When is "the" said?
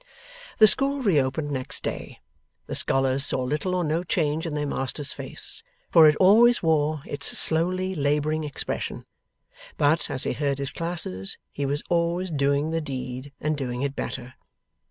0.57-0.65, 2.65-2.73, 12.71-12.81